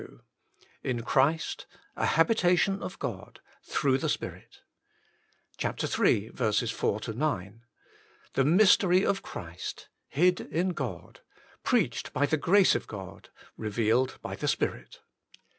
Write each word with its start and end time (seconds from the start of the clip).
In 0.83 1.03
Christ, 1.03 1.67
a 1.95 2.07
habitation 2.07 2.81
of 2.81 2.97
God, 2.97 3.39
through 3.61 3.99
the 3.99 4.09
Spirit, 4.09 4.61
iii. 5.63 6.29
4 6.35 6.99
9. 7.13 7.61
The 8.33 8.43
mystery 8.43 9.05
of 9.05 9.21
Christ, 9.21 9.89
hid 10.07 10.39
in 10.41 10.69
God, 10.69 11.19
preached 11.63 12.11
by 12.13 12.25
the 12.25 12.37
Grace 12.37 12.73
of 12.73 12.87
God, 12.87 13.29
revealed 13.55 14.17
by 14.23 14.33
the 14.35 14.47
Spirit. 14.47 15.01